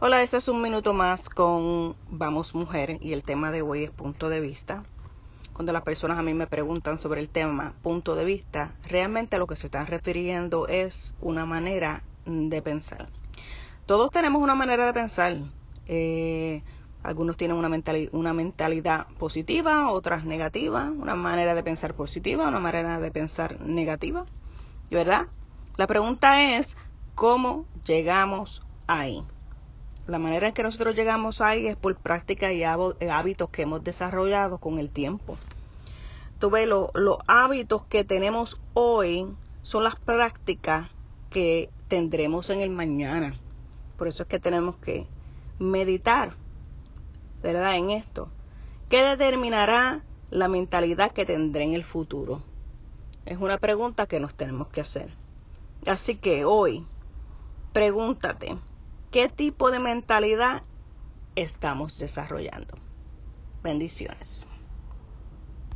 [0.00, 3.90] Hola, este es un minuto más con Vamos Mujer y el tema de hoy es
[3.90, 4.84] punto de vista.
[5.52, 9.40] Cuando las personas a mí me preguntan sobre el tema punto de vista, realmente a
[9.40, 13.08] lo que se están refiriendo es una manera de pensar.
[13.86, 15.36] Todos tenemos una manera de pensar.
[15.88, 16.62] Eh,
[17.02, 17.68] algunos tienen una,
[18.12, 24.26] una mentalidad positiva, otras negativa, una manera de pensar positiva, una manera de pensar negativa,
[24.92, 25.26] ¿verdad?
[25.76, 26.76] La pregunta es,
[27.16, 29.24] ¿cómo llegamos ahí?
[30.08, 34.56] La manera en que nosotros llegamos ahí es por prácticas y hábitos que hemos desarrollado
[34.56, 35.36] con el tiempo.
[36.38, 39.26] Tú ves, los hábitos que tenemos hoy
[39.60, 40.88] son las prácticas
[41.28, 43.34] que tendremos en el mañana.
[43.98, 45.06] Por eso es que tenemos que
[45.58, 46.32] meditar,
[47.42, 47.76] ¿verdad?
[47.76, 48.30] En esto.
[48.88, 50.00] ¿Qué determinará
[50.30, 52.42] la mentalidad que tendré en el futuro?
[53.26, 55.10] Es una pregunta que nos tenemos que hacer.
[55.86, 56.86] Así que hoy,
[57.74, 58.56] pregúntate,
[59.10, 60.64] qué tipo de mentalidad
[61.34, 62.74] estamos desarrollando.
[63.62, 64.46] Bendiciones.